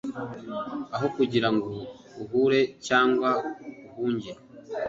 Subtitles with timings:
[0.95, 1.69] Aho kugira ngo
[2.21, 3.29] uhure cyangwa
[3.87, 4.31] uhunge.